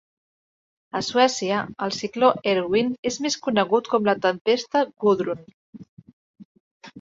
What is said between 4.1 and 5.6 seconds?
tempesta Gudrun.